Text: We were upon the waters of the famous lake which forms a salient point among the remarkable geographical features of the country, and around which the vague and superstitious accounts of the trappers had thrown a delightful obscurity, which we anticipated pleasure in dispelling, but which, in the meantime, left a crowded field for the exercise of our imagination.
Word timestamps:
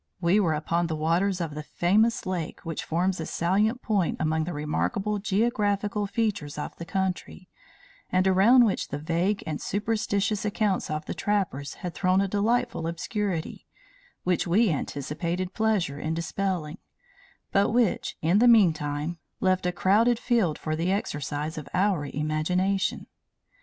We 0.19 0.39
were 0.39 0.55
upon 0.55 0.87
the 0.87 0.95
waters 0.95 1.39
of 1.39 1.53
the 1.53 1.61
famous 1.61 2.25
lake 2.25 2.61
which 2.61 2.83
forms 2.83 3.19
a 3.19 3.25
salient 3.27 3.83
point 3.83 4.17
among 4.19 4.45
the 4.45 4.51
remarkable 4.53 5.19
geographical 5.19 6.07
features 6.07 6.57
of 6.57 6.75
the 6.77 6.85
country, 6.85 7.49
and 8.11 8.27
around 8.27 8.65
which 8.65 8.87
the 8.87 8.97
vague 8.97 9.43
and 9.45 9.61
superstitious 9.61 10.43
accounts 10.43 10.89
of 10.89 11.05
the 11.05 11.13
trappers 11.13 11.75
had 11.85 11.93
thrown 11.93 12.19
a 12.19 12.27
delightful 12.27 12.87
obscurity, 12.87 13.67
which 14.23 14.47
we 14.47 14.71
anticipated 14.71 15.53
pleasure 15.53 15.99
in 15.99 16.15
dispelling, 16.15 16.79
but 17.51 17.69
which, 17.69 18.17
in 18.23 18.39
the 18.39 18.47
meantime, 18.47 19.19
left 19.39 19.67
a 19.67 19.71
crowded 19.71 20.17
field 20.17 20.57
for 20.57 20.75
the 20.75 20.91
exercise 20.91 21.59
of 21.59 21.69
our 21.75 22.07
imagination. 22.07 23.05